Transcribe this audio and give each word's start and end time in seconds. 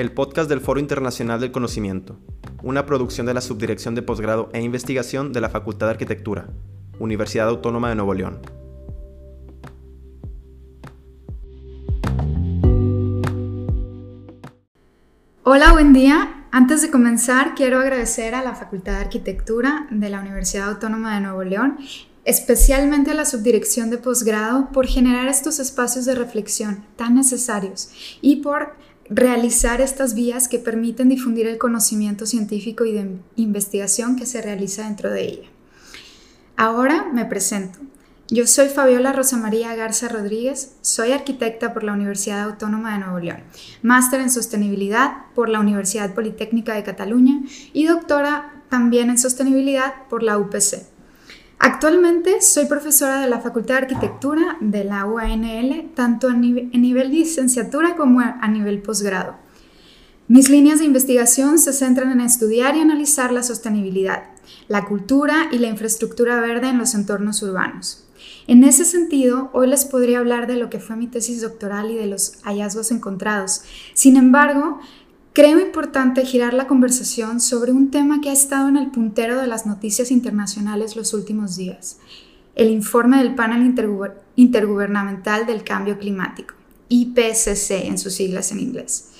el 0.00 0.12
podcast 0.12 0.48
del 0.48 0.62
Foro 0.62 0.80
Internacional 0.80 1.40
del 1.40 1.52
Conocimiento, 1.52 2.16
una 2.62 2.86
producción 2.86 3.26
de 3.26 3.34
la 3.34 3.42
Subdirección 3.42 3.94
de 3.94 4.00
Posgrado 4.00 4.48
e 4.54 4.62
Investigación 4.62 5.34
de 5.34 5.42
la 5.42 5.50
Facultad 5.50 5.88
de 5.88 5.90
Arquitectura, 5.90 6.48
Universidad 6.98 7.48
Autónoma 7.48 7.90
de 7.90 7.96
Nuevo 7.96 8.14
León. 8.14 8.40
Hola, 15.42 15.72
buen 15.72 15.92
día. 15.92 16.46
Antes 16.50 16.80
de 16.80 16.90
comenzar, 16.90 17.54
quiero 17.54 17.78
agradecer 17.78 18.34
a 18.34 18.42
la 18.42 18.54
Facultad 18.54 18.92
de 18.92 19.00
Arquitectura 19.00 19.86
de 19.90 20.08
la 20.08 20.20
Universidad 20.20 20.70
Autónoma 20.70 21.14
de 21.14 21.20
Nuevo 21.20 21.44
León, 21.44 21.76
especialmente 22.24 23.10
a 23.10 23.14
la 23.14 23.26
Subdirección 23.26 23.90
de 23.90 23.98
Posgrado, 23.98 24.70
por 24.72 24.86
generar 24.86 25.28
estos 25.28 25.58
espacios 25.58 26.06
de 26.06 26.14
reflexión 26.14 26.86
tan 26.96 27.16
necesarios 27.16 27.90
y 28.22 28.36
por 28.36 28.80
realizar 29.10 29.80
estas 29.80 30.14
vías 30.14 30.46
que 30.46 30.60
permiten 30.60 31.08
difundir 31.08 31.48
el 31.48 31.58
conocimiento 31.58 32.26
científico 32.26 32.84
y 32.84 32.92
de 32.92 33.18
investigación 33.34 34.14
que 34.14 34.24
se 34.24 34.40
realiza 34.40 34.84
dentro 34.84 35.10
de 35.10 35.22
ella. 35.22 35.48
Ahora 36.56 37.08
me 37.12 37.24
presento. 37.24 37.80
Yo 38.28 38.46
soy 38.46 38.68
Fabiola 38.68 39.12
Rosa 39.12 39.36
María 39.36 39.74
Garza 39.74 40.08
Rodríguez, 40.08 40.76
soy 40.82 41.10
arquitecta 41.10 41.74
por 41.74 41.82
la 41.82 41.94
Universidad 41.94 42.42
Autónoma 42.42 42.92
de 42.92 43.00
Nuevo 43.00 43.18
León, 43.18 43.42
máster 43.82 44.20
en 44.20 44.30
sostenibilidad 44.30 45.24
por 45.34 45.48
la 45.48 45.58
Universidad 45.58 46.14
Politécnica 46.14 46.74
de 46.74 46.84
Cataluña 46.84 47.40
y 47.72 47.86
doctora 47.86 48.62
también 48.68 49.10
en 49.10 49.18
sostenibilidad 49.18 50.06
por 50.08 50.22
la 50.22 50.38
UPC. 50.38 50.86
Actualmente 51.62 52.40
soy 52.40 52.64
profesora 52.64 53.20
de 53.20 53.28
la 53.28 53.40
Facultad 53.40 53.74
de 53.74 53.80
Arquitectura 53.82 54.56
de 54.60 54.82
la 54.82 55.04
UANL, 55.04 55.90
tanto 55.94 56.28
a 56.28 56.32
nivel, 56.32 56.70
en 56.72 56.80
nivel 56.80 57.10
licenciatura 57.10 57.96
como 57.96 58.20
a 58.20 58.48
nivel 58.48 58.80
posgrado. 58.80 59.36
Mis 60.26 60.48
líneas 60.48 60.78
de 60.78 60.86
investigación 60.86 61.58
se 61.58 61.74
centran 61.74 62.12
en 62.12 62.22
estudiar 62.22 62.76
y 62.76 62.80
analizar 62.80 63.30
la 63.30 63.42
sostenibilidad, 63.42 64.22
la 64.68 64.86
cultura 64.86 65.48
y 65.52 65.58
la 65.58 65.68
infraestructura 65.68 66.40
verde 66.40 66.70
en 66.70 66.78
los 66.78 66.94
entornos 66.94 67.42
urbanos. 67.42 68.06
En 68.46 68.64
ese 68.64 68.86
sentido, 68.86 69.50
hoy 69.52 69.66
les 69.66 69.84
podría 69.84 70.20
hablar 70.20 70.46
de 70.46 70.56
lo 70.56 70.70
que 70.70 70.80
fue 70.80 70.96
mi 70.96 71.08
tesis 71.08 71.42
doctoral 71.42 71.90
y 71.90 71.96
de 71.96 72.06
los 72.06 72.38
hallazgos 72.42 72.90
encontrados. 72.90 73.64
Sin 73.92 74.16
embargo, 74.16 74.80
Creo 75.32 75.60
importante 75.60 76.26
girar 76.26 76.54
la 76.54 76.66
conversación 76.66 77.40
sobre 77.40 77.70
un 77.70 77.92
tema 77.92 78.20
que 78.20 78.30
ha 78.30 78.32
estado 78.32 78.68
en 78.68 78.76
el 78.76 78.90
puntero 78.90 79.40
de 79.40 79.46
las 79.46 79.64
noticias 79.64 80.10
internacionales 80.10 80.96
los 80.96 81.14
últimos 81.14 81.56
días, 81.56 81.98
el 82.56 82.68
informe 82.68 83.18
del 83.18 83.36
panel 83.36 83.72
intergubernamental 84.34 85.46
del 85.46 85.62
cambio 85.62 86.00
climático, 86.00 86.54
IPCC 86.88 87.86
en 87.86 87.98
sus 87.98 88.14
siglas 88.14 88.50
en 88.50 88.58
inglés, 88.58 89.10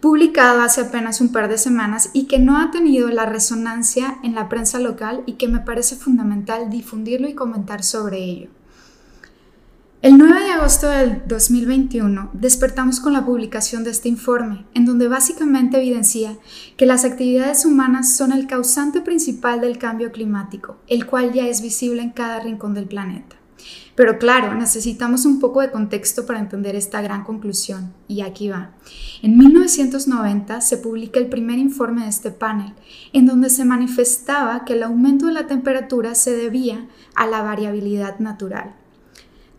publicado 0.00 0.62
hace 0.62 0.80
apenas 0.80 1.20
un 1.20 1.30
par 1.30 1.48
de 1.48 1.58
semanas 1.58 2.10
y 2.12 2.24
que 2.24 2.40
no 2.40 2.58
ha 2.58 2.72
tenido 2.72 3.08
la 3.10 3.26
resonancia 3.26 4.18
en 4.24 4.34
la 4.34 4.48
prensa 4.48 4.80
local 4.80 5.22
y 5.26 5.34
que 5.34 5.46
me 5.46 5.60
parece 5.60 5.94
fundamental 5.94 6.70
difundirlo 6.70 7.28
y 7.28 7.34
comentar 7.34 7.84
sobre 7.84 8.18
ello. 8.18 8.48
El 10.02 10.18
9 10.18 10.34
de 10.42 10.50
agosto 10.50 10.88
del 10.88 11.22
2021 11.28 12.30
despertamos 12.32 12.98
con 12.98 13.12
la 13.12 13.24
publicación 13.24 13.84
de 13.84 13.92
este 13.92 14.08
informe, 14.08 14.66
en 14.74 14.84
donde 14.84 15.06
básicamente 15.06 15.76
evidencia 15.76 16.36
que 16.76 16.86
las 16.86 17.04
actividades 17.04 17.64
humanas 17.64 18.16
son 18.16 18.32
el 18.32 18.48
causante 18.48 19.00
principal 19.00 19.60
del 19.60 19.78
cambio 19.78 20.10
climático, 20.10 20.78
el 20.88 21.06
cual 21.06 21.32
ya 21.32 21.46
es 21.46 21.62
visible 21.62 22.02
en 22.02 22.10
cada 22.10 22.40
rincón 22.40 22.74
del 22.74 22.86
planeta. 22.86 23.36
Pero 23.94 24.18
claro, 24.18 24.56
necesitamos 24.56 25.24
un 25.24 25.38
poco 25.38 25.60
de 25.60 25.70
contexto 25.70 26.26
para 26.26 26.40
entender 26.40 26.74
esta 26.74 27.00
gran 27.00 27.22
conclusión, 27.22 27.94
y 28.08 28.22
aquí 28.22 28.48
va. 28.48 28.72
En 29.22 29.38
1990 29.38 30.62
se 30.62 30.78
publica 30.78 31.20
el 31.20 31.28
primer 31.28 31.60
informe 31.60 32.02
de 32.02 32.08
este 32.08 32.32
panel, 32.32 32.74
en 33.12 33.26
donde 33.26 33.50
se 33.50 33.64
manifestaba 33.64 34.64
que 34.64 34.72
el 34.72 34.82
aumento 34.82 35.26
de 35.26 35.34
la 35.34 35.46
temperatura 35.46 36.16
se 36.16 36.32
debía 36.32 36.88
a 37.14 37.28
la 37.28 37.42
variabilidad 37.42 38.18
natural 38.18 38.81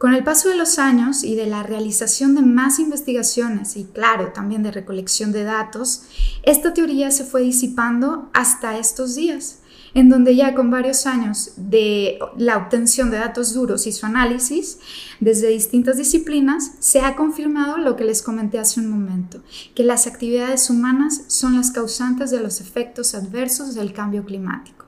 con 0.03 0.13
el 0.13 0.25
paso 0.25 0.49
de 0.49 0.55
los 0.55 0.79
años 0.79 1.23
y 1.23 1.35
de 1.35 1.45
la 1.45 1.63
realización 1.63 2.35
de 2.35 2.41
más 2.41 2.77
investigaciones 2.77 3.77
y 3.77 3.85
claro, 3.85 4.33
también 4.33 4.61
de 4.61 4.69
recolección 4.69 5.31
de 5.31 5.45
datos, 5.45 6.01
esta 6.43 6.73
teoría 6.73 7.09
se 7.09 7.23
fue 7.23 7.41
disipando 7.41 8.29
hasta 8.33 8.77
estos 8.77 9.15
días, 9.15 9.59
en 9.93 10.09
donde 10.09 10.35
ya 10.35 10.55
con 10.55 10.69
varios 10.69 11.05
años 11.05 11.53
de 11.55 12.19
la 12.35 12.57
obtención 12.57 13.11
de 13.11 13.19
datos 13.19 13.53
duros 13.53 13.87
y 13.87 13.93
su 13.93 14.05
análisis 14.05 14.79
desde 15.21 15.47
distintas 15.47 15.95
disciplinas, 15.95 16.71
se 16.79 16.99
ha 16.99 17.15
confirmado 17.15 17.77
lo 17.77 17.95
que 17.95 18.03
les 18.03 18.21
comenté 18.21 18.59
hace 18.59 18.81
un 18.81 18.89
momento, 18.89 19.41
que 19.73 19.85
las 19.85 20.05
actividades 20.05 20.69
humanas 20.69 21.21
son 21.27 21.55
las 21.55 21.71
causantes 21.71 22.29
de 22.29 22.41
los 22.41 22.59
efectos 22.59 23.15
adversos 23.15 23.73
del 23.73 23.93
cambio 23.93 24.25
climático. 24.25 24.82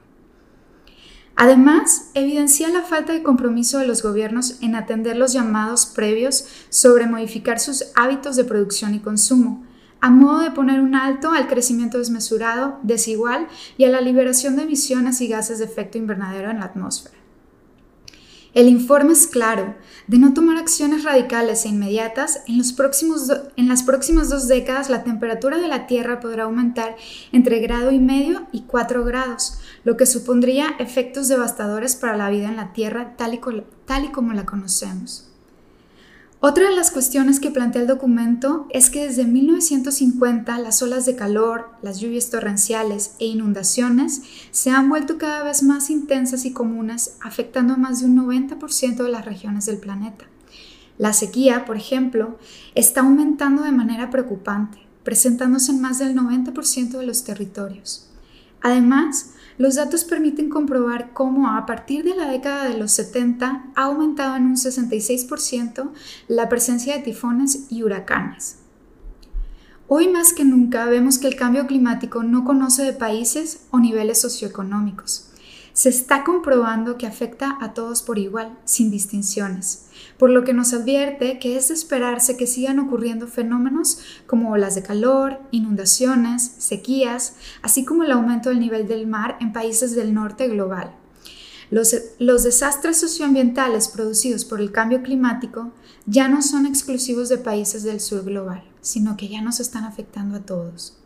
Además, 1.37 2.11
evidencia 2.13 2.69
la 2.69 2.81
falta 2.81 3.11
de 3.11 3.21
compromiso 3.21 3.79
de 3.79 3.87
los 3.87 4.01
gobiernos 4.01 4.57
en 4.61 4.75
atender 4.75 5.17
los 5.17 5.33
llamados 5.33 5.85
previos 5.85 6.45
sobre 6.69 7.07
modificar 7.07 7.59
sus 7.59 7.85
hábitos 7.95 8.37
de 8.37 8.45
producción 8.45 8.95
y 8.95 8.99
consumo, 8.99 9.65
a 9.99 10.09
modo 10.09 10.39
de 10.39 10.51
poner 10.51 10.79
un 10.79 10.95
alto 10.95 11.31
al 11.31 11.47
crecimiento 11.47 11.97
desmesurado, 11.97 12.79
desigual 12.83 13.47
y 13.77 13.83
a 13.83 13.89
la 13.89 14.01
liberación 14.01 14.55
de 14.55 14.63
emisiones 14.63 15.19
y 15.19 15.27
gases 15.27 15.59
de 15.59 15.65
efecto 15.65 15.97
invernadero 15.97 16.51
en 16.51 16.59
la 16.59 16.65
atmósfera. 16.65 17.17
El 18.55 18.69
informe 18.69 19.11
es 19.11 19.27
claro, 19.27 19.75
de 20.07 20.17
no 20.17 20.33
tomar 20.33 20.55
acciones 20.55 21.03
radicales 21.03 21.65
e 21.65 21.67
inmediatas, 21.67 22.39
en, 22.47 22.57
las 22.57 23.83
próximas 23.83 24.29
dos 24.29 24.47
décadas 24.47 24.89
la 24.89 25.03
temperatura 25.03 25.57
de 25.57 25.67
la 25.67 25.87
Tierra 25.87 26.21
podrá 26.21 26.45
aumentar 26.45 26.95
entre 27.33 27.59
grado 27.59 27.91
y 27.91 27.99
medio 27.99 28.47
y 28.53 28.61
4 28.61 29.03
grados, 29.03 29.59
lo 29.85 29.95
que 29.95 30.05
supondría 30.05 30.75
efectos 30.79 31.29
devastadores 31.29 31.95
para 31.95 32.17
la 32.17 32.29
vida 32.29 32.49
en 32.49 32.57
la 32.57 32.73
Tierra 32.73 33.15
tal 33.15 33.35
y, 33.35 33.39
tal 33.85 34.05
y 34.05 34.09
como 34.09 34.33
la 34.33 34.45
conocemos. 34.45 35.29
Otra 36.41 36.69
de 36.69 36.75
las 36.75 36.91
cuestiones 36.91 37.39
que 37.39 37.49
plantea 37.49 37.81
el 37.83 37.87
documento 37.87 38.67
es 38.71 38.89
que 38.89 39.07
desde 39.07 39.25
1950 39.25 40.59
las 40.59 40.81
olas 40.81 41.05
de 41.05 41.15
calor, 41.15 41.69
las 41.81 41.99
lluvias 41.99 42.29
torrenciales 42.29 43.15
e 43.19 43.25
inundaciones 43.25 44.21
se 44.51 44.69
han 44.69 44.89
vuelto 44.89 45.17
cada 45.17 45.43
vez 45.43 45.63
más 45.63 45.89
intensas 45.89 46.45
y 46.45 46.51
comunes, 46.51 47.17
afectando 47.21 47.75
a 47.75 47.77
más 47.77 47.99
de 47.99 48.07
un 48.07 48.17
90% 48.17 49.03
de 49.03 49.09
las 49.09 49.25
regiones 49.25 49.65
del 49.65 49.77
planeta. 49.77 50.25
La 50.97 51.13
sequía, 51.13 51.65
por 51.65 51.77
ejemplo, 51.77 52.37
está 52.73 53.01
aumentando 53.01 53.63
de 53.63 53.71
manera 53.71 54.09
preocupante, 54.09 54.79
presentándose 55.03 55.71
en 55.71 55.81
más 55.81 55.99
del 55.99 56.15
90% 56.15 56.97
de 56.97 57.05
los 57.05 57.23
territorios. 57.23 58.09
Además, 58.61 59.34
los 59.57 59.75
datos 59.75 60.03
permiten 60.03 60.49
comprobar 60.49 61.13
cómo 61.13 61.49
a 61.49 61.65
partir 61.65 62.03
de 62.03 62.15
la 62.15 62.29
década 62.29 62.69
de 62.69 62.77
los 62.77 62.91
70 62.91 63.67
ha 63.75 63.83
aumentado 63.83 64.35
en 64.35 64.45
un 64.45 64.55
66% 64.55 65.91
la 66.27 66.49
presencia 66.49 66.95
de 66.95 67.03
tifones 67.03 67.67
y 67.69 67.83
huracanes. 67.83 68.57
Hoy 69.87 70.07
más 70.07 70.33
que 70.33 70.43
nunca 70.43 70.85
vemos 70.85 71.19
que 71.19 71.27
el 71.27 71.35
cambio 71.35 71.67
climático 71.67 72.23
no 72.23 72.43
conoce 72.43 72.83
de 72.83 72.93
países 72.93 73.67
o 73.71 73.79
niveles 73.79 74.19
socioeconómicos 74.19 75.29
se 75.75 75.89
está 75.89 76.23
comprobando 76.23 76.97
que 76.97 77.05
afecta 77.05 77.57
a 77.59 77.73
todos 77.73 78.01
por 78.01 78.17
igual, 78.17 78.57
sin 78.63 78.89
distinciones, 78.89 79.87
por 80.17 80.29
lo 80.29 80.45
que 80.45 80.53
nos 80.53 80.71
advierte 80.71 81.37
que 81.37 81.57
es 81.57 81.67
de 81.67 81.73
esperarse 81.73 82.37
que 82.37 82.47
sigan 82.47 82.79
ocurriendo 82.79 83.27
fenómenos 83.27 83.99
como 84.25 84.53
olas 84.53 84.75
de 84.75 84.83
calor, 84.83 85.41
inundaciones, 85.51 86.49
sequías, 86.59 87.35
así 87.61 87.83
como 87.83 88.05
el 88.05 88.13
aumento 88.13 88.49
del 88.49 88.61
nivel 88.61 88.87
del 88.87 89.05
mar 89.05 89.37
en 89.41 89.51
países 89.51 89.93
del 89.95 90.13
norte 90.13 90.47
global. 90.47 90.95
Los, 91.69 91.93
los, 92.19 92.43
desastres 92.43 92.97
socioambientales 92.97 93.89
producidos 93.89 94.45
por 94.45 94.61
el 94.61 94.71
cambio 94.71 95.03
climático 95.03 95.73
ya 96.05 96.29
no 96.29 96.41
son 96.41 96.65
exclusivos 96.65 97.27
de 97.27 97.37
países 97.37 97.83
del 97.83 97.99
sur 97.99 98.23
global, 98.23 98.63
sino 98.79 99.17
que 99.17 99.27
ya 99.27 99.41
nos 99.41 99.59
están 99.59 99.83
afectando 99.83 100.37
a 100.37 100.45
todos. 100.45 100.97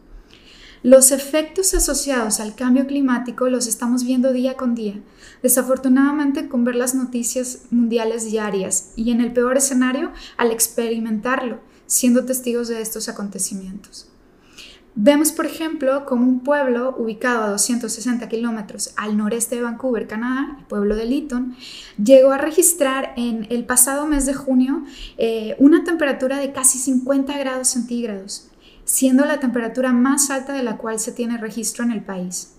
Los 0.81 1.12
efectos 1.12 1.74
asociados 1.74 2.40
al 2.40 2.56
cambio 2.56 2.88
climático 2.88 3.50
los 3.50 3.68
estamos 3.68 4.06
viendo 4.06 4.31
día 4.31 4.56
con 4.56 4.76
día, 4.76 5.02
desafortunadamente 5.44 6.48
con 6.48 6.64
ver 6.64 6.76
las 6.76 6.96
noticias 6.96 7.64
mundiales 7.70 8.24
diarias 8.24 8.94
y 8.96 9.12
en 9.12 9.20
el 9.20 9.34
peor 9.34 9.58
escenario 9.58 10.14
al 10.38 10.52
experimentarlo, 10.52 11.60
siendo 11.86 12.24
testigos 12.24 12.70
de 12.70 12.80
estos 12.81 13.10
acontecimientos. 13.10 14.10
Vemos, 14.96 15.31
por 15.31 15.46
ejemplo, 15.46 16.06
como 16.06 16.26
un 16.26 16.42
pueblo 16.42 16.96
ubicado 16.98 17.44
a 17.44 17.50
260 17.50 18.28
kilómetros 18.28 18.94
al 18.96 19.18
noreste 19.18 19.56
de 19.56 19.62
Vancouver, 19.62 20.08
Canadá, 20.08 20.58
el 20.60 20.66
pueblo 20.66 20.96
de 20.96 21.06
Lytton, 21.06 21.56
llegó 22.04 22.31
a 22.31 22.38
registrar 22.38 23.14
en 23.16 23.48
el 23.50 23.66
pasado 23.66 24.08
mes 24.08 24.26
de 24.26 24.34
junio 24.34 24.84
eh, 25.18 25.56
una 25.60 25.84
temperatura 25.84 26.38
de 26.38 26.52
casi 26.52 26.80
50 26.80 27.38
grados 27.38 27.68
centígrados, 27.68 28.49
siendo 28.89 29.24
la 29.25 29.39
temperatura 29.39 29.94
más 29.94 30.31
alta 30.31 30.51
de 30.51 30.63
la 30.63 30.77
cual 30.77 31.00
se 31.00 31.12
tiene 31.12 31.38
registro 31.38 31.83
en 31.83 31.91
el 31.91 32.01
país. 32.01 32.53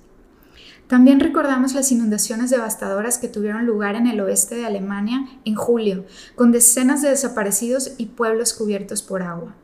También 0.86 1.18
recordamos 1.18 1.74
las 1.74 1.90
inundaciones 1.90 2.50
devastadoras 2.50 3.18
que 3.18 3.26
tuvieron 3.26 3.66
lugar 3.66 3.96
en 3.96 4.06
el 4.06 4.20
oeste 4.20 4.54
de 4.54 4.64
Alemania 4.64 5.28
en 5.44 5.56
julio, 5.56 6.06
con 6.36 6.52
decenas 6.52 7.02
de 7.02 7.10
desaparecidos 7.10 7.94
y 7.98 8.06
pueblos 8.06 8.54
cubiertos 8.54 9.02
por 9.02 9.22
agua. 9.22 9.56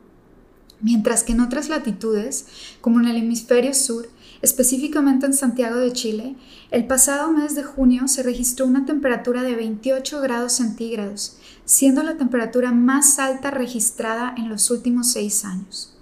mientras 0.81 1.23
que 1.23 1.31
en 1.31 1.39
otras 1.39 1.69
latitudes, 1.69 2.45
como 2.81 2.99
en 2.99 3.07
el 3.07 3.15
hemisferio 3.15 3.73
sur, 3.73 4.09
específicamente 4.41 5.25
en 5.25 5.33
Santiago 5.33 5.77
de 5.77 5.93
Chile, 5.93 6.35
el 6.69 6.85
pasado 6.85 7.31
mes 7.31 7.55
de 7.55 7.63
junio 7.63 8.09
se 8.09 8.23
registró 8.23 8.65
una 8.65 8.85
temperatura 8.85 9.41
de 9.41 9.55
28 9.55 10.21
grados 10.21 10.51
centígrados, 10.51 11.37
siendo 11.63 12.03
la 12.03 12.17
temperatura 12.17 12.73
más 12.73 13.19
alta 13.19 13.51
registrada 13.51 14.35
en 14.37 14.49
los 14.49 14.69
últimos 14.69 15.13
seis 15.13 15.45
años. 15.45 15.96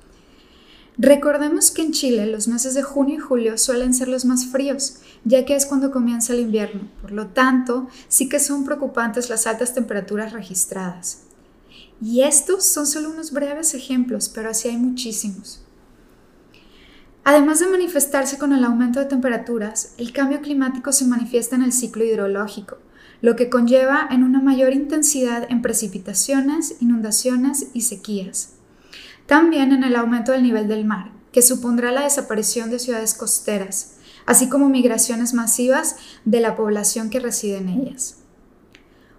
Recordemos 0.97 1.71
que 1.71 1.81
en 1.81 1.91
Chile 1.91 2.25
los 2.25 2.47
meses 2.47 2.73
de 2.73 2.83
junio 2.83 3.15
y 3.15 3.19
julio 3.19 3.57
suelen 3.57 3.93
ser 3.93 4.07
los 4.07 4.23
más 4.23 4.45
fríos, 4.45 4.97
ya 5.25 5.43
que 5.43 5.55
es 5.55 5.65
cuando 5.65 5.91
comienza 5.91 6.33
el 6.33 6.39
invierno. 6.39 6.89
Por 7.01 7.11
lo 7.11 7.27
tanto, 7.27 7.89
sí 8.07 8.29
que 8.29 8.39
son 8.39 8.63
preocupantes 8.63 9.29
las 9.29 9.45
altas 9.45 9.73
temperaturas 9.73 10.31
registradas. 10.31 11.23
Y 12.01 12.21
estos 12.21 12.65
son 12.65 12.87
solo 12.87 13.09
unos 13.09 13.31
breves 13.31 13.73
ejemplos, 13.73 14.29
pero 14.29 14.49
así 14.49 14.69
hay 14.69 14.77
muchísimos. 14.77 15.61
Además 17.25 17.59
de 17.59 17.67
manifestarse 17.67 18.37
con 18.37 18.53
el 18.53 18.63
aumento 18.63 18.99
de 18.99 19.05
temperaturas, 19.05 19.95
el 19.97 20.13
cambio 20.13 20.41
climático 20.41 20.93
se 20.93 21.05
manifiesta 21.05 21.55
en 21.55 21.63
el 21.63 21.73
ciclo 21.73 22.05
hidrológico, 22.05 22.77
lo 23.21 23.35
que 23.35 23.49
conlleva 23.49 24.07
en 24.11 24.23
una 24.23 24.41
mayor 24.41 24.73
intensidad 24.73 25.47
en 25.49 25.61
precipitaciones, 25.61 26.75
inundaciones 26.81 27.67
y 27.73 27.81
sequías. 27.81 28.54
También 29.25 29.71
en 29.71 29.83
el 29.83 29.95
aumento 29.95 30.31
del 30.31 30.43
nivel 30.43 30.67
del 30.67 30.85
mar, 30.85 31.11
que 31.31 31.41
supondrá 31.41 31.91
la 31.91 32.03
desaparición 32.03 32.69
de 32.69 32.79
ciudades 32.79 33.13
costeras, 33.13 33.95
así 34.25 34.49
como 34.49 34.69
migraciones 34.69 35.33
masivas 35.33 35.95
de 36.25 36.39
la 36.39 36.55
población 36.55 37.09
que 37.09 37.19
reside 37.19 37.57
en 37.57 37.69
ellas. 37.69 38.17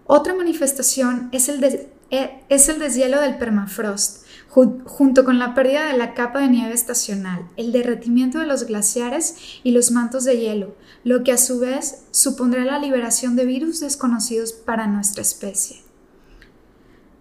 Otra 0.06 0.35
manifestación 0.35 1.29
es 1.32 1.49
el, 1.49 1.62
eh, 2.11 2.44
es 2.49 2.69
el 2.69 2.79
deshielo 2.79 3.20
del 3.20 3.38
permafrost, 3.38 4.25
junto 4.49 5.25
con 5.25 5.38
la 5.38 5.55
pérdida 5.55 5.87
de 5.87 5.99
la 5.99 6.14
capa 6.14 6.41
de 6.41 6.49
nieve 6.49 6.73
estacional, 6.73 7.49
el 7.56 7.73
derretimiento 7.73 8.38
de 8.38 8.47
los 8.47 8.64
glaciares 8.64 9.37
y 9.62 9.73
los 9.73 9.91
mantos 9.91 10.25
de 10.25 10.38
hielo, 10.38 10.76
lo 11.05 11.25
que 11.25 11.32
a 11.32 11.38
su 11.38 11.59
vez 11.59 12.05
supondrá 12.12 12.64
la 12.64 12.79
liberación 12.79 13.37
de 13.37 13.44
virus 13.44 13.81
desconocidos 13.81 14.52
para 14.52 14.87
nuestra 14.87 15.20
especie. 15.20 15.86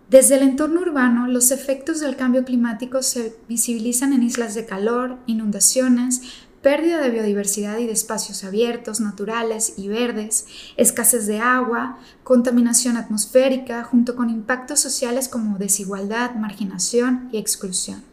Desde 0.09 0.35
el 0.35 0.43
entorno 0.43 0.81
urbano, 0.81 1.27
los 1.27 1.49
efectos 1.49 1.99
del 1.99 2.15
cambio 2.15 2.45
climático 2.45 3.01
se 3.01 3.35
visibilizan 3.49 4.13
en 4.13 4.21
islas 4.21 4.53
de 4.53 4.65
calor, 4.65 5.17
inundaciones, 5.25 6.21
pérdida 6.61 6.99
de 6.99 7.09
biodiversidad 7.09 7.79
y 7.79 7.87
de 7.87 7.93
espacios 7.93 8.43
abiertos, 8.43 8.99
naturales 8.99 9.73
y 9.77 9.87
verdes, 9.87 10.45
escasez 10.77 11.25
de 11.25 11.39
agua, 11.39 11.97
contaminación 12.23 12.97
atmosférica, 12.97 13.83
junto 13.83 14.15
con 14.15 14.29
impactos 14.29 14.79
sociales 14.79 15.27
como 15.27 15.57
desigualdad, 15.57 16.35
marginación 16.35 17.29
y 17.31 17.37
exclusión. 17.37 18.03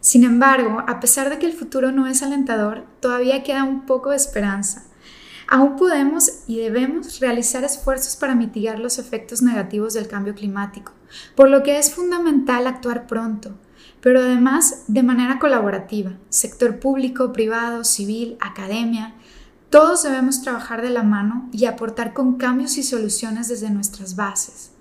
Sin 0.00 0.24
embargo, 0.24 0.82
a 0.88 0.98
pesar 0.98 1.30
de 1.30 1.38
que 1.38 1.46
el 1.46 1.52
futuro 1.52 1.92
no 1.92 2.08
es 2.08 2.24
alentador, 2.24 2.84
todavía 2.98 3.44
queda 3.44 3.62
un 3.62 3.86
poco 3.86 4.10
de 4.10 4.16
esperanza. 4.16 4.84
Aún 5.54 5.76
podemos 5.76 6.44
y 6.46 6.60
debemos 6.60 7.20
realizar 7.20 7.62
esfuerzos 7.62 8.16
para 8.16 8.34
mitigar 8.34 8.78
los 8.78 8.98
efectos 8.98 9.42
negativos 9.42 9.92
del 9.92 10.08
cambio 10.08 10.34
climático, 10.34 10.92
por 11.36 11.50
lo 11.50 11.62
que 11.62 11.76
es 11.76 11.92
fundamental 11.92 12.66
actuar 12.66 13.06
pronto, 13.06 13.58
pero 14.00 14.20
además 14.20 14.84
de 14.86 15.02
manera 15.02 15.38
colaborativa, 15.38 16.12
sector 16.30 16.80
público, 16.80 17.34
privado, 17.34 17.84
civil, 17.84 18.38
academia, 18.40 19.14
todos 19.68 20.04
debemos 20.04 20.40
trabajar 20.40 20.80
de 20.80 20.88
la 20.88 21.02
mano 21.02 21.50
y 21.52 21.66
aportar 21.66 22.14
con 22.14 22.38
cambios 22.38 22.78
y 22.78 22.82
soluciones 22.82 23.48
desde 23.48 23.68
nuestras 23.68 24.16
bases. 24.16 24.72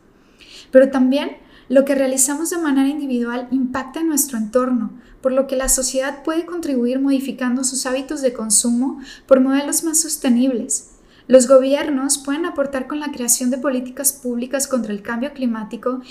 Pero 0.72 0.90
también 0.90 1.36
lo 1.72 1.86
que 1.86 1.96
realizamos 1.96 2.50
de 2.50 2.58
manera 2.58 2.90
individual 2.90 3.48
impacta 3.50 4.02
en 4.02 4.10
nuestro 4.10 4.38
entorno, 4.38 4.92
por 5.22 5.32
lo 5.32 5.48
que 5.48 5.56
la 5.56 5.70
sociedad 5.70 6.22
puede 6.22 6.46
contribuir 6.46 7.00
modificando 7.00 7.64
sus 7.64 7.86
hábitos 7.86 8.22
de 8.22 8.34
consumo 8.34 9.00
por 9.26 9.40
modelos 9.40 9.86
más 9.86 10.02
sostenibles. 10.02 10.90
Los 11.28 11.48
gobiernos 11.48 12.18
pueden 12.18 12.46
aportar 12.46 12.88
con 12.88 13.00
la 13.00 13.14
creación 13.14 13.52
de 13.52 13.58
políticas 13.58 14.12
públicas 14.12 14.68
contra 14.68 14.92
el 14.92 15.02
cambio 15.02 15.32
climático 15.32 16.02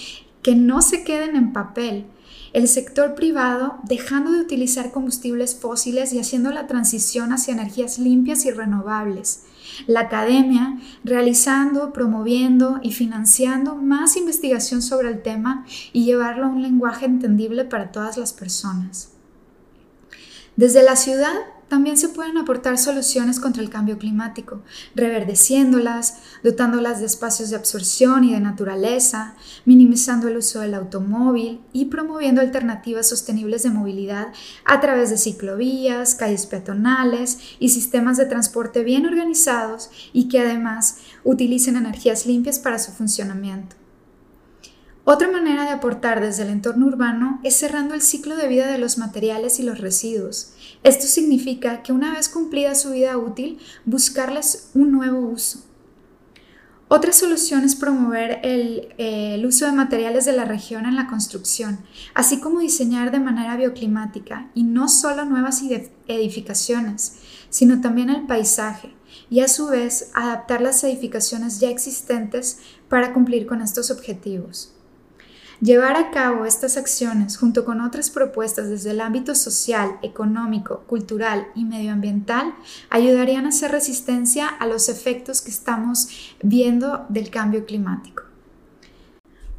que 0.42 0.54
no 0.56 0.80
se 0.80 1.04
queden 1.04 1.36
en 1.36 1.52
papel. 1.52 2.06
El 2.52 2.66
sector 2.68 3.14
privado 3.14 3.78
dejando 3.84 4.32
de 4.32 4.40
utilizar 4.40 4.90
combustibles 4.90 5.54
fósiles 5.54 6.12
y 6.12 6.18
haciendo 6.18 6.50
la 6.50 6.66
transición 6.66 7.32
hacia 7.32 7.54
energías 7.54 7.98
limpias 7.98 8.44
y 8.44 8.50
renovables 8.50 9.44
la 9.86 10.00
academia 10.00 10.78
realizando, 11.04 11.92
promoviendo 11.92 12.80
y 12.82 12.92
financiando 12.92 13.74
más 13.74 14.16
investigación 14.16 14.82
sobre 14.82 15.08
el 15.08 15.22
tema 15.22 15.64
y 15.92 16.04
llevarlo 16.04 16.46
a 16.46 16.48
un 16.48 16.62
lenguaje 16.62 17.06
entendible 17.06 17.64
para 17.64 17.92
todas 17.92 18.16
las 18.16 18.32
personas. 18.32 19.10
Desde 20.56 20.82
la 20.82 20.96
ciudad 20.96 21.34
también 21.70 21.96
se 21.96 22.08
pueden 22.08 22.36
aportar 22.36 22.76
soluciones 22.78 23.38
contra 23.38 23.62
el 23.62 23.70
cambio 23.70 23.96
climático, 23.96 24.60
reverdeciéndolas, 24.96 26.18
dotándolas 26.42 26.98
de 26.98 27.06
espacios 27.06 27.48
de 27.48 27.56
absorción 27.56 28.24
y 28.24 28.32
de 28.32 28.40
naturaleza, 28.40 29.36
minimizando 29.64 30.26
el 30.26 30.38
uso 30.38 30.60
del 30.60 30.74
automóvil 30.74 31.60
y 31.72 31.84
promoviendo 31.84 32.40
alternativas 32.40 33.08
sostenibles 33.08 33.62
de 33.62 33.70
movilidad 33.70 34.32
a 34.64 34.80
través 34.80 35.10
de 35.10 35.16
ciclovías, 35.16 36.16
calles 36.16 36.46
peatonales 36.46 37.38
y 37.60 37.68
sistemas 37.68 38.16
de 38.16 38.26
transporte 38.26 38.82
bien 38.82 39.06
organizados 39.06 39.90
y 40.12 40.28
que 40.28 40.40
además 40.40 40.98
utilicen 41.22 41.76
energías 41.76 42.26
limpias 42.26 42.58
para 42.58 42.80
su 42.80 42.90
funcionamiento. 42.90 43.76
Otra 45.12 45.28
manera 45.28 45.64
de 45.64 45.70
aportar 45.70 46.20
desde 46.20 46.44
el 46.44 46.50
entorno 46.50 46.86
urbano 46.86 47.40
es 47.42 47.56
cerrando 47.56 47.94
el 47.94 48.00
ciclo 48.00 48.36
de 48.36 48.46
vida 48.46 48.68
de 48.68 48.78
los 48.78 48.96
materiales 48.96 49.58
y 49.58 49.64
los 49.64 49.80
residuos. 49.80 50.52
Esto 50.84 51.08
significa 51.08 51.82
que 51.82 51.92
una 51.92 52.14
vez 52.14 52.28
cumplida 52.28 52.76
su 52.76 52.92
vida 52.92 53.18
útil, 53.18 53.58
buscarles 53.84 54.70
un 54.72 54.92
nuevo 54.92 55.18
uso. 55.18 55.64
Otra 56.86 57.12
solución 57.12 57.64
es 57.64 57.74
promover 57.74 58.38
el, 58.44 59.44
uso 59.44 59.66
de 59.66 59.72
materiales 59.72 60.26
de 60.26 60.32
la 60.32 60.44
región 60.44 60.86
en 60.86 60.94
la 60.94 61.08
construcción, 61.08 61.80
así 62.14 62.38
como 62.38 62.60
diseñar 62.60 63.10
de 63.10 63.18
manera 63.18 63.56
bioclimática 63.56 64.48
y 64.54 64.62
no 64.62 64.88
solo 64.88 65.24
nuevas 65.24 65.60
edificaciones, 66.06 67.16
sino 67.48 67.80
también 67.80 68.10
el 68.10 68.28
paisaje 68.28 68.94
y 69.28 69.40
a 69.40 69.48
su 69.48 69.66
vez 69.66 70.12
adaptar 70.14 70.60
las 70.60 70.84
edificaciones 70.84 71.58
ya 71.58 71.68
existentes 71.68 72.60
para 72.88 73.12
cumplir 73.12 73.48
con 73.48 73.60
estos 73.60 73.90
objetivos. 73.90 74.76
Llevar 75.60 75.96
a 75.96 76.10
cabo 76.10 76.46
estas 76.46 76.78
acciones 76.78 77.36
junto 77.36 77.66
con 77.66 77.82
otras 77.82 78.08
propuestas 78.08 78.70
desde 78.70 78.92
el 78.92 79.00
ámbito 79.02 79.34
social, 79.34 79.98
económico, 80.00 80.84
cultural 80.86 81.48
y 81.54 81.66
medioambiental 81.66 82.54
ayudarían 82.88 83.44
a 83.44 83.50
hacer 83.50 83.70
resistencia 83.70 84.48
a 84.48 84.66
los 84.66 84.88
efectos 84.88 85.42
que 85.42 85.50
estamos 85.50 86.08
viendo 86.42 87.04
del 87.10 87.28
cambio 87.28 87.66
climático. 87.66 88.22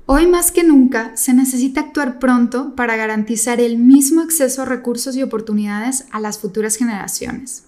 Hoy 0.07 0.25
más 0.25 0.51
que 0.51 0.63
nunca 0.63 1.15
se 1.15 1.35
necesita 1.35 1.81
actuar 1.81 2.17
pronto 2.17 2.75
para 2.75 2.95
garantizar 2.95 3.61
el 3.61 3.77
mismo 3.77 4.21
acceso 4.21 4.63
a 4.63 4.65
recursos 4.65 5.15
y 5.15 5.21
oportunidades 5.21 6.05
a 6.09 6.19
las 6.19 6.39
futuras 6.39 6.77
generaciones. 6.77 7.65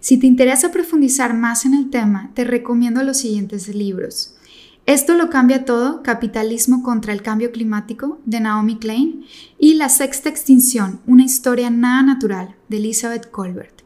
Si 0.00 0.16
te 0.16 0.26
interesa 0.26 0.72
profundizar 0.72 1.34
más 1.34 1.66
en 1.66 1.74
el 1.74 1.90
tema, 1.90 2.30
te 2.34 2.44
recomiendo 2.44 3.02
los 3.04 3.18
siguientes 3.18 3.68
libros. 3.68 4.36
Esto 4.86 5.14
lo 5.14 5.30
cambia 5.30 5.64
todo, 5.64 6.02
Capitalismo 6.02 6.82
contra 6.82 7.12
el 7.12 7.22
Cambio 7.22 7.52
Climático, 7.52 8.20
de 8.24 8.40
Naomi 8.40 8.78
Klein, 8.78 9.24
y 9.58 9.74
La 9.74 9.88
Sexta 9.88 10.28
Extinción, 10.28 11.00
una 11.06 11.24
historia 11.24 11.70
nada 11.70 12.02
natural, 12.02 12.56
de 12.68 12.78
Elizabeth 12.78 13.30
Colbert. 13.30 13.82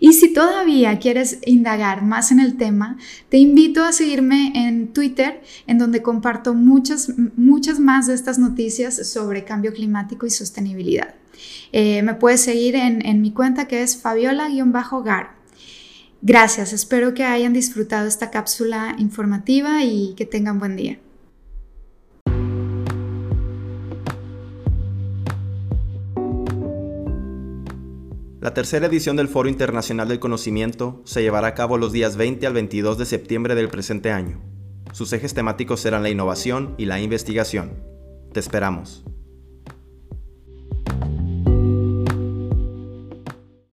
Y 0.00 0.12
si 0.12 0.32
todavía 0.32 0.98
quieres 0.98 1.38
indagar 1.46 2.02
más 2.02 2.32
en 2.32 2.40
el 2.40 2.56
tema, 2.56 2.98
te 3.28 3.38
invito 3.38 3.84
a 3.84 3.92
seguirme 3.92 4.52
en 4.54 4.92
Twitter, 4.92 5.42
en 5.66 5.78
donde 5.78 6.02
comparto 6.02 6.54
muchas, 6.54 7.12
muchas 7.36 7.78
más 7.78 8.06
de 8.06 8.14
estas 8.14 8.38
noticias 8.38 9.08
sobre 9.08 9.44
cambio 9.44 9.72
climático 9.72 10.26
y 10.26 10.30
sostenibilidad. 10.30 11.14
Eh, 11.72 12.02
me 12.02 12.14
puedes 12.14 12.40
seguir 12.40 12.74
en, 12.76 13.22
mi 13.22 13.32
cuenta 13.32 13.68
que 13.68 13.82
es 13.82 13.96
Fabiola-Gar. 13.96 15.39
Gracias, 16.22 16.74
espero 16.74 17.14
que 17.14 17.24
hayan 17.24 17.54
disfrutado 17.54 18.06
esta 18.06 18.30
cápsula 18.30 18.94
informativa 18.98 19.84
y 19.84 20.14
que 20.16 20.26
tengan 20.26 20.58
buen 20.58 20.76
día. 20.76 20.98
La 28.40 28.54
tercera 28.54 28.86
edición 28.86 29.16
del 29.16 29.28
Foro 29.28 29.48
Internacional 29.48 30.08
del 30.08 30.18
Conocimiento 30.18 31.02
se 31.04 31.22
llevará 31.22 31.48
a 31.48 31.54
cabo 31.54 31.78
los 31.78 31.92
días 31.92 32.16
20 32.16 32.46
al 32.46 32.52
22 32.54 32.98
de 32.98 33.06
septiembre 33.06 33.54
del 33.54 33.68
presente 33.68 34.10
año. 34.10 34.40
Sus 34.92 35.12
ejes 35.12 35.34
temáticos 35.34 35.80
serán 35.80 36.02
la 36.02 36.10
innovación 36.10 36.74
y 36.76 36.86
la 36.86 37.00
investigación. 37.00 37.82
Te 38.32 38.40
esperamos. 38.40 39.04